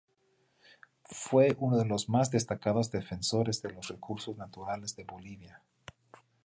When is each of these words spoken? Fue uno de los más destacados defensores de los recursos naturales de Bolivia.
Fue 1.05 1.55
uno 1.59 1.77
de 1.77 1.85
los 1.85 2.09
más 2.09 2.31
destacados 2.31 2.89
defensores 2.89 3.61
de 3.61 3.69
los 3.71 3.87
recursos 3.89 4.35
naturales 4.35 4.95
de 4.95 5.03
Bolivia. 5.03 5.61